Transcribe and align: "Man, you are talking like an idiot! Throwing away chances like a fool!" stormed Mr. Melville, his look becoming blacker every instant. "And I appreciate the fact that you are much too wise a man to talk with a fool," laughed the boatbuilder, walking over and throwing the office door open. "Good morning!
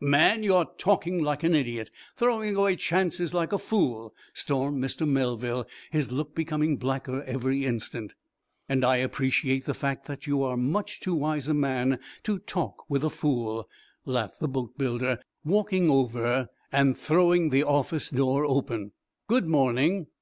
"Man, 0.00 0.42
you 0.42 0.54
are 0.56 0.70
talking 0.78 1.22
like 1.22 1.42
an 1.42 1.54
idiot! 1.54 1.90
Throwing 2.16 2.56
away 2.56 2.76
chances 2.76 3.34
like 3.34 3.52
a 3.52 3.58
fool!" 3.58 4.14
stormed 4.32 4.82
Mr. 4.82 5.06
Melville, 5.06 5.66
his 5.90 6.10
look 6.10 6.34
becoming 6.34 6.78
blacker 6.78 7.22
every 7.24 7.66
instant. 7.66 8.14
"And 8.70 8.86
I 8.86 8.96
appreciate 8.96 9.66
the 9.66 9.74
fact 9.74 10.06
that 10.06 10.26
you 10.26 10.42
are 10.44 10.56
much 10.56 11.00
too 11.00 11.14
wise 11.14 11.46
a 11.46 11.52
man 11.52 11.98
to 12.22 12.38
talk 12.38 12.88
with 12.88 13.04
a 13.04 13.10
fool," 13.10 13.68
laughed 14.06 14.40
the 14.40 14.48
boatbuilder, 14.48 15.18
walking 15.44 15.90
over 15.90 16.48
and 16.72 16.96
throwing 16.96 17.50
the 17.50 17.64
office 17.64 18.08
door 18.08 18.46
open. 18.46 18.92
"Good 19.28 19.46
morning! 19.46 20.06